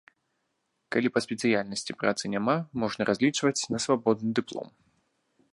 Калі 0.95 1.11
па 1.17 1.23
спецыяльнасці 1.25 1.97
працы 2.01 2.23
няма, 2.37 2.57
можна 2.85 3.01
разлічваць 3.13 3.67
на 3.77 3.85
свабодны 3.87 4.29
дыплом. 4.41 4.67